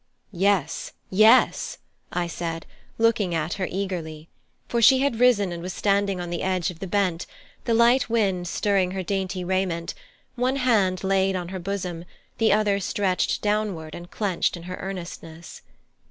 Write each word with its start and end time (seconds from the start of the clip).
"Yes, 0.33 0.93
yes," 1.11 1.77
I 2.11 2.25
said, 2.25 2.65
looking 2.97 3.35
at 3.35 3.53
her 3.61 3.67
eagerly; 3.69 4.29
for 4.67 4.81
she 4.81 4.97
had 5.01 5.19
risen 5.19 5.51
and 5.51 5.61
was 5.61 5.73
standing 5.73 6.19
on 6.19 6.31
the 6.31 6.41
edge 6.41 6.71
of 6.71 6.79
the 6.79 6.87
bent, 6.87 7.27
the 7.65 7.75
light 7.75 8.09
wind 8.09 8.47
stirring 8.47 8.89
her 8.93 9.03
dainty 9.03 9.43
raiment, 9.43 9.93
one 10.35 10.55
hand 10.55 11.03
laid 11.03 11.35
on 11.35 11.49
her 11.49 11.59
bosom, 11.59 12.05
the 12.39 12.51
other 12.51 12.71
arm 12.71 12.79
stretched 12.81 13.43
downward 13.43 13.93
and 13.93 14.09
clenched 14.09 14.57
in 14.57 14.63
her 14.63 14.77
earnestness. 14.77 15.61